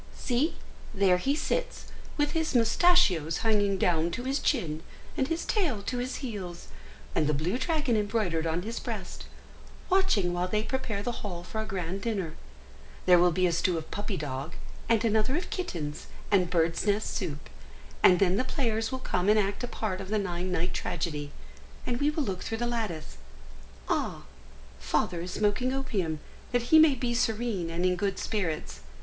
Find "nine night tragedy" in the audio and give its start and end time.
20.17-21.31